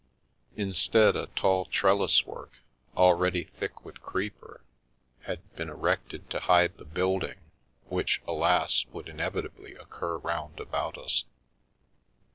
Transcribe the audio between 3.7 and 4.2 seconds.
with